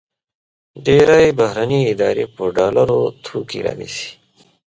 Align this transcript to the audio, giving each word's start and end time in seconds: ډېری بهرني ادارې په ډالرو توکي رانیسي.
ډېری 0.85 1.25
بهرني 1.39 1.81
ادارې 1.93 2.25
په 2.35 2.43
ډالرو 2.57 2.99
توکي 3.23 3.59
رانیسي. 3.65 4.09